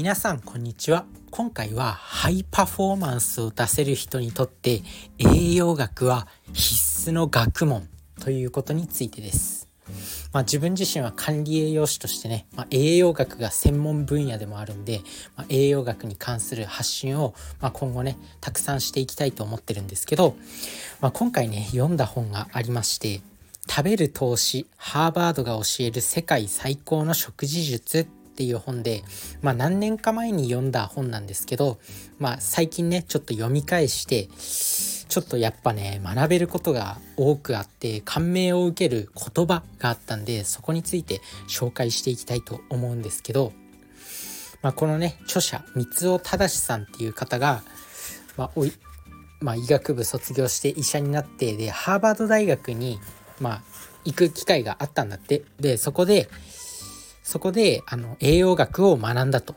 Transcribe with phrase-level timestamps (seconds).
[0.00, 1.04] 皆さんこんにちは。
[1.30, 4.80] 今回はハイパフォーマンスを出せる人にとって
[5.18, 7.86] 栄養学は必須の学問
[8.18, 9.68] ということについてです。
[10.32, 15.02] まあ、自分自身は管理栄養士としてね、まあ、栄養学が専門分野でもあるんで、
[15.36, 20.34] まあ、栄養学に関する発信を、ま今後ねたくさんしていきたいと思ってるんですけど、
[21.02, 23.20] ま今回ね読んだ本がありまして
[23.68, 28.06] 「食べる投資ハーバードが教える世界最高の食事術」
[28.40, 29.04] っていう本で、
[29.42, 31.78] まあ、何年か前に読んだ本なんですけど、
[32.18, 43.52] まあ、最近ねちょっと読み返してちょっとやっぱね学べることが多くあって感銘を受ける言葉があったんでそこについて紹介していきたいと思うんですけど、
[44.62, 47.62] まあ、このね著者三尾正さんっていう方が、
[48.38, 48.72] まあおい
[49.40, 53.00] まあ、医学部卒業して医者になってでハーバード大学に、
[53.38, 53.62] まあ、
[54.06, 55.42] 行く機会があったんだって。
[55.60, 56.30] でそこで
[57.30, 59.54] そこであの栄養学を学んだと。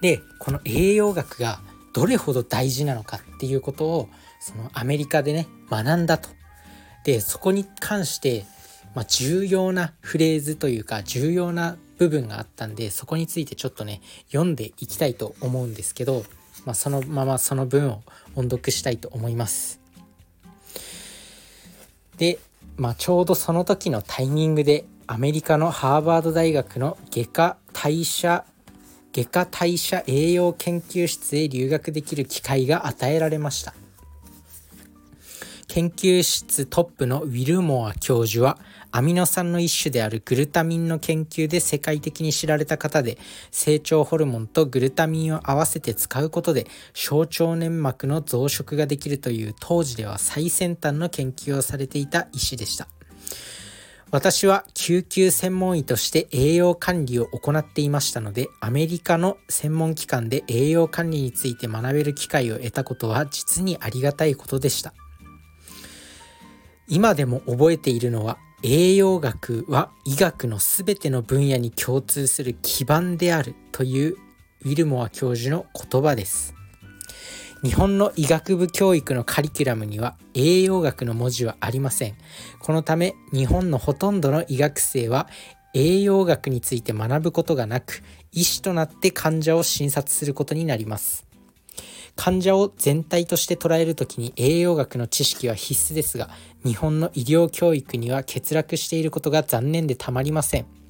[0.00, 1.60] でこの栄養学が
[1.92, 4.08] どれほど大事なのかっていうことを
[4.40, 6.28] そのアメリカでね学んだと。
[7.04, 8.44] でそこに関して、
[8.96, 16.24] まあ、重要なフレーズというか重要な部分があったんでそこについてちょっとね読んでいきたいと思うんですけど、
[16.64, 18.02] まあ、そのままその文を
[18.34, 19.78] 音読したいと思います。
[22.18, 22.40] で、
[22.76, 28.46] まあ、ちょうどその時のタイミングでアメリカのハーバード大学の外科代謝
[29.12, 33.74] 外科代謝栄養研究室へ留学できる機会が与えられました。
[35.68, 38.56] 研究室トップのウィルモア教授は
[38.90, 43.18] アミノ酸の一種であるグルタミンの研究で世界的に知られた方で
[43.50, 52.88] 成長ホルモンとグルタミンを合わせて使うことで小腸粘膜の増殖ができるという当時では最先端の研究をされていた医師でした。
[54.12, 64.92] 私は救急専門医として栄養管理を行っていましたので、アメリカの専門機関で栄養管理について学べる機会を得たことは実にありがたいことでした。
[66.88, 74.16] 今でも覚えているのは、栄養学は医学のすべての分野に共通する基盤であるという
[74.66, 76.54] ウィルモア教授の言葉です。
[77.62, 82.16] 日本の医学部教育のカリキュラムには栄養学の文字はありません。
[82.58, 85.28] このため日本のほとんどの医学生は
[85.72, 88.02] 栄養学について学ぶことがなく、
[88.32, 91.24] 医師となって患者を診察することになります。
[92.16, 96.30] 患者を全体として捉えるときに栄養学の知識は必須ですが、
[96.64, 100.81] 日本の医療教育には欠落していることが残念でたまりません。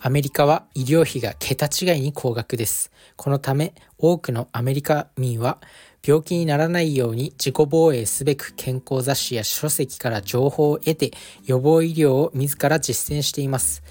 [0.00, 2.90] アメリカは医療費が桁違いに高額です。
[3.16, 5.58] このため多くのアメリカ民は
[6.06, 11.12] 病気にならないように自己防衛すべく健康雑誌や書籍から情報を得て
[11.46, 13.82] 予防医療を自ら実践しています。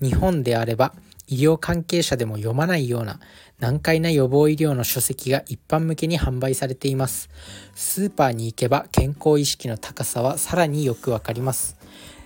[0.00, 0.94] 日本であれば
[1.26, 3.18] 医療関係者でも読まないような
[3.58, 7.30] 難解な予防医療の書籍が一般向けに販売されています。
[7.74, 11.76] スーパーに行けば健康意識の高さはさらによくわかります。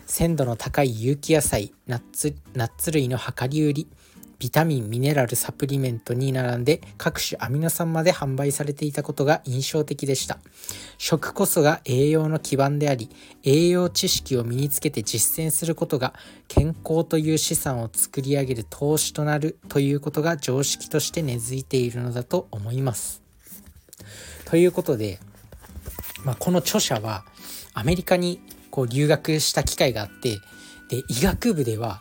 [0.09, 3.89] 鮮度の高い有機野菜ナッツナッツ類の量り売り
[4.39, 10.39] ビタミンミネラルサプリメントに並んで各種アミノ酸まで販売されていたことが印象的でした。
[10.97, 13.11] 食こそが栄養の基盤であり
[13.45, 16.15] 栄養知識を身につけて実践することが
[16.47, 23.23] 健康という資産を作り上げる投資となるということが常識として根付いているのだと思います。
[24.47, 25.19] ということで、
[26.25, 27.25] まあ、この著者は
[27.75, 28.41] アメリカに
[28.79, 30.39] こう留学した機会があって
[30.89, 32.01] で医学部では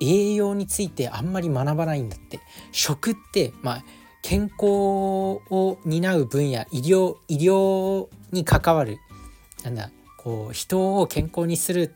[0.00, 2.38] 栄養についてあんまり学ばないんだって
[2.70, 3.84] 食ってまあ
[4.22, 8.98] 健康を担う分野医療医療に関わる
[9.64, 11.92] なんだこう人を健康にする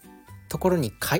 [0.48, 1.18] ところにか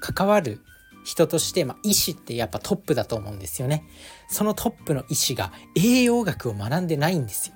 [0.00, 0.62] 関わる
[1.04, 3.84] 人として、まあ、医師ってやっぱトップだと思うんですよね。
[4.30, 7.54] そのトップの医師が栄養学を学んでないんですよ。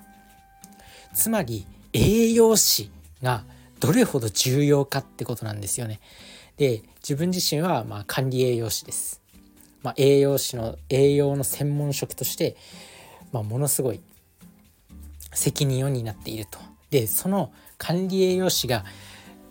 [1.15, 2.91] つまり栄養士
[3.23, 3.43] が
[3.83, 5.99] どれほど重要かってことなんですよね。
[6.55, 9.21] で自分自身はま管理栄養士です。
[9.81, 12.55] まあ、栄養士の栄養の専門職として、
[13.33, 13.99] まあ、ものすごい
[15.33, 16.59] 責任を担っていると。
[16.91, 18.85] でその管理栄養士が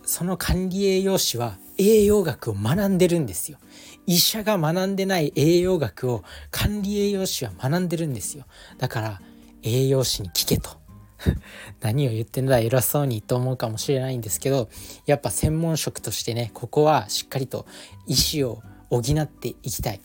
[0.03, 3.59] その管理栄養士は栄養学を学んでるんですよ。
[4.07, 8.45] 医者が学んでない栄養学を管理栄養士は学んでるんですよ。
[8.79, 9.21] だから
[9.61, 10.82] 栄養士に聞けと。
[11.81, 14.69] 何を言ってんだ偉そうにと思うかもしれないんですけど
[15.05, 17.65] やっぱ専門職としてねここはしっかりと
[18.07, 20.01] 医師を補っていきたい。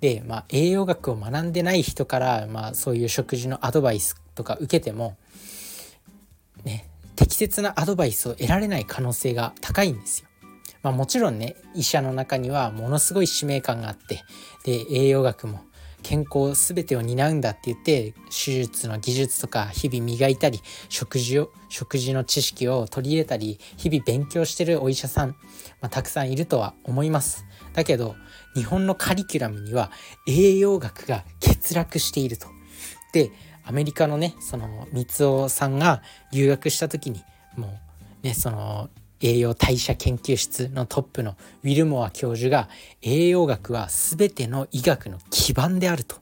[0.00, 5.16] で、まあ、栄養学を学んでない人から、まあ、そういう食事のアドバイスとか受けても、
[6.64, 10.28] ね、適切なアドバイスを得られない可能性が高いんですよ。
[10.82, 14.24] まあもちろんね医者の中にはものすごい使命感があって
[14.64, 15.60] で栄養学も
[16.02, 25.28] 健康全てを担うんだって言って手術の技術とか日々磨いたり食事を食事の知識を取り入れたり日々勉強してるお医者さん、
[25.80, 27.46] まあ、たくさんいるとは思います。
[27.72, 28.16] だけど
[28.54, 29.90] 日本のカリキュラムには
[30.26, 32.48] 栄養学が欠落していると。
[33.12, 33.30] で
[33.64, 36.02] アメリカのねその三尾さんが
[36.32, 37.22] 留学した時に
[37.56, 37.78] も
[38.22, 38.90] うねその
[39.22, 42.68] 栄養代謝研究室のトップのウィルモア教授が
[43.00, 46.16] 栄養学は全ての医学の基盤であると、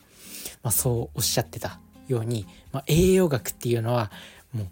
[0.62, 4.11] まあ、そうおっしゃってたように、まあ、栄養学っていうのは
[4.52, 4.67] もう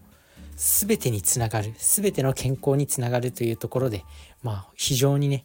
[0.57, 4.05] 全てにつながる全ての健康につながるというところで、
[4.43, 5.45] まあ、非常にね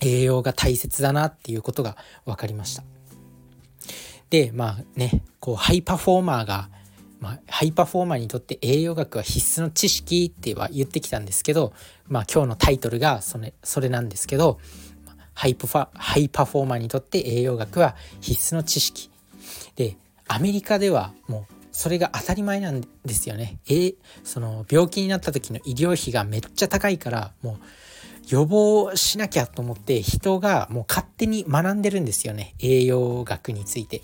[0.00, 2.84] 栄養が大切だなっていうことが分かりました。
[4.30, 6.70] でまあねこうハイパフォーマーが
[7.22, 11.72] まあ、ハイパフォーマーにとって栄養学は必須の知識っては言ってきたんですけど、
[12.08, 14.58] まあ、今日のタイトルがそれそれなんですけど
[15.32, 19.08] ハイパファハイパフォーマーにとって栄養学は必須の知識
[19.76, 19.96] で
[20.26, 23.58] アメリカではもうそれが当たり前なんですよね。
[23.70, 27.56] えその病気になった時の医療費がめっちゃ高いからもう
[28.28, 34.02] 予防しなきゃと思って人がもう勝手に学んでるんですよね栄養学について。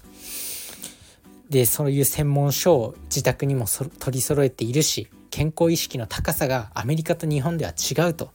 [1.51, 8.31] でそういう専門書を自宅にも取り揃えているし健康意識の高さがアメリカと日本では違うと。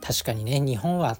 [0.00, 1.16] 確かにね日本は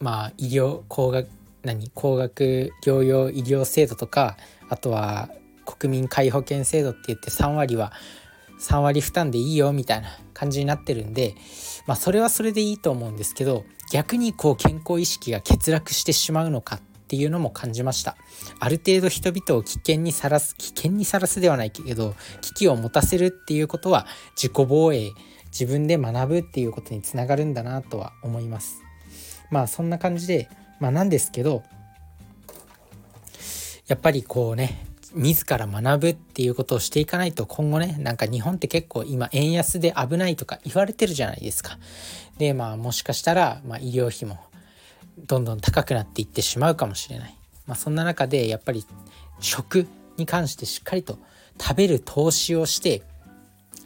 [0.00, 1.28] まあ医療高額
[1.62, 4.36] 何高額療養医療制度とか
[4.68, 5.30] あとは
[5.64, 7.92] 国民皆保険制度って言って3割は
[8.60, 11.34] 3割負担でいいよみたいな感じになってるんで
[11.86, 18.16] まあそれはそれでいいと思うんですけど逆にこう健康意識が欠落してしまうのかっっていうのも感じました
[18.58, 25.12] ある程度人々を危険にさらす危険にさらすではないけど危機を持たせるっていうことは自己防衛
[25.52, 28.82] 自分で学ぶっていうことにつながるんだなとは思います
[29.52, 30.48] まあそんな感じで
[30.80, 31.62] まあなんですけど
[33.86, 41.78] やっぱりこうね自ら学ぶっていうことをしていかないと今後ねなんか日本って結構今円安で危ないとか言われてるじゃないですか。
[42.38, 44.38] でまあもしかしたら、まあ、医療費も
[45.18, 47.36] どんどん高くなっていってしまうかもしれない。
[47.66, 48.84] まあ、そんな中でやっぱり
[49.40, 49.86] 食
[50.16, 51.18] に関してしっかりと
[51.60, 53.02] 食べる投資をして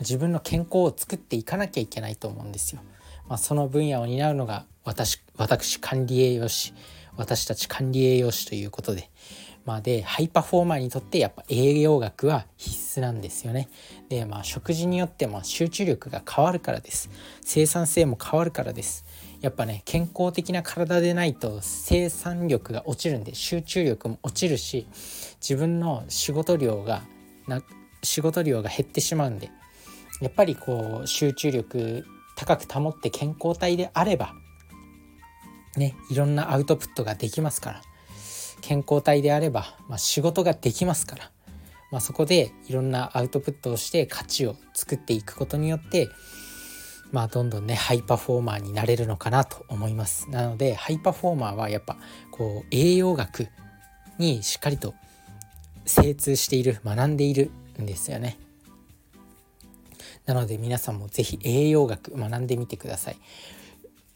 [0.01, 2.83] 自分の健康を作っていかなきゃいけないと思うんですよ。
[3.29, 6.75] まあ、その分野を担うのが私私管理栄養士
[7.17, 9.11] 私たち管理栄養士ということで、
[9.65, 13.69] まあ、でハイパフォーマーにとってやっぱ栄養学は必須なんですよね。
[14.09, 17.11] でまあ食事によっても集中力が変わるからです。
[17.43, 19.05] 生産性も変わるからです。
[19.41, 24.87] やっぱね健康的な体でないと生産力が落ちるんで集中力も落ちるし
[25.41, 27.03] 自分の仕事量が
[27.47, 27.63] な
[28.03, 29.51] 仕事量が減ってしまうんで
[30.21, 32.05] やっぱりこう集中力
[32.37, 34.35] 高く保って健康体であれば
[35.77, 37.83] ねいろんなアウトプットができますから
[38.61, 41.31] 健康体であれば、まあ、仕事ができますから、
[41.91, 46.09] まあ、そこでいろんなアウトプットをして価値を作っていくことによって
[47.13, 50.31] まあどんどんねハイパフォーマーになれるのかなと思います。
[50.31, 51.97] なのでハイパフォーマーはやっぱ
[52.31, 53.49] こう栄養学
[54.19, 54.95] にしっかりと
[55.87, 58.39] 精通している学んでいるんですよね。
[60.27, 63.17] なので皆さんも是非栄養学学んでみてください。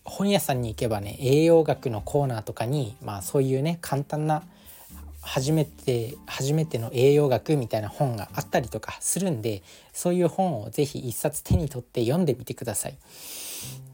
[0.05, 4.45] 本屋さんに行けばね栄養学のコーナーとかにまあそういうね簡単な
[5.25, 9.63] 初めて初めての栄養学みたいな本があったりとかするんで
[9.93, 12.99] そういう本を是非一冊手に取って読んでみてください。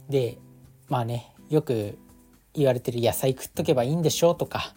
[0.08, 0.38] で
[0.88, 1.96] まあねよく
[2.52, 4.74] 言われてる野菜食っとけばいいんでしょうとか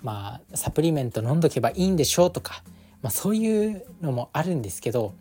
[0.00, 2.62] まあサプリメント飲んどけばいいんでしょうとか、
[3.02, 5.12] まあ、そういうのもあるんですけど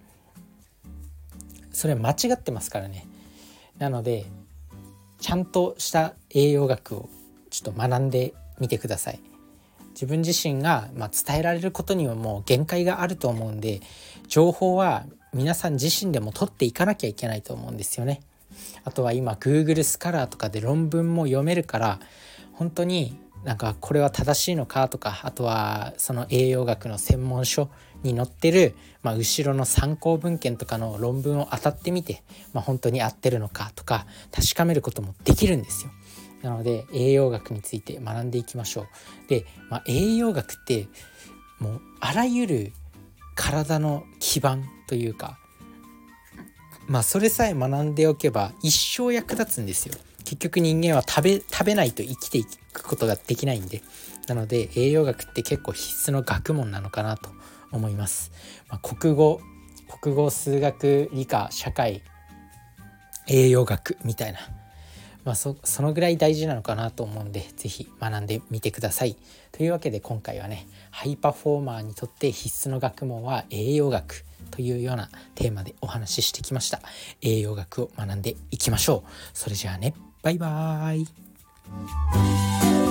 [1.71, 3.07] それ間違ってますからね。
[3.79, 4.25] なので
[5.19, 7.09] ちゃんとした栄養学を
[7.49, 9.34] ちょっと学んでみてください。
[9.95, 13.81] 自分自身が、ま伝えられることにはもう限界があると思うんで
[14.27, 18.21] 情報は皆さん自身でも取っていかなきゃいけないと思うんですよね。
[18.83, 21.99] あとは今 Google スカラーとかで論文も読めるから
[22.53, 27.69] 本当になんかこれは正しいのかとかあとはその栄養学の専門書
[28.01, 32.23] に載ってる、まあ、後ろの参考文献とかの論文を当たってみて、
[32.53, 35.91] まあ、本当に合ってるのかとか確かめることもできるんですよ。
[36.45, 38.87] なので栄養学について学んでいきましょう。
[39.27, 40.87] で、まあ、栄養学って
[41.59, 42.73] もうあらゆる
[43.35, 45.39] 体の基盤というか
[46.87, 49.95] まあそれさえ学んでおけば一生役立つんですよ。
[50.23, 53.83] 結局人間は食べ食べないと生きていくことができないんで
[54.27, 57.29] なので栄養学って結構必須の学問なのかなと
[57.71, 58.31] 思います。
[58.69, 59.41] まあ、国語
[60.01, 62.01] 国語数学理科社会
[63.27, 64.39] 栄養学みたいな
[65.25, 69.17] まあそ、そのぐらい大事なのかなと思うんで是非学んでみてください。
[69.51, 76.81] というわけで今回はねハイパフォーマーにとって必須の学問は栄養学というようなテーマでお話ししてきました。
[77.21, 79.09] 栄養学を学んでいきましょう。
[79.33, 80.97] それじゃあねバイバー
[82.81, 82.84] イ